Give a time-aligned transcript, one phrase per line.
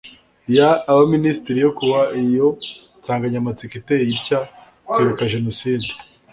[0.55, 0.59] y
[0.91, 2.47] abaminisitiri yo kuwa iyo
[2.99, 4.39] nsanganyamatsiko iteye itya
[4.89, 5.87] kwibuka jenoside